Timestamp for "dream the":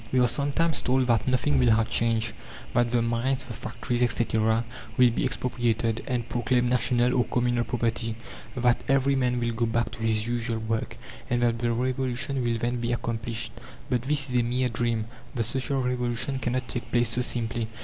14.69-15.43